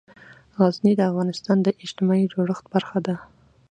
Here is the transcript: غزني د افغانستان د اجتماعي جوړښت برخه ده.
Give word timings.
غزني 0.57 0.93
د 0.97 1.01
افغانستان 1.11 1.57
د 1.61 1.67
اجتماعي 1.83 2.25
جوړښت 2.33 2.65
برخه 2.73 2.97
ده. 3.07 3.15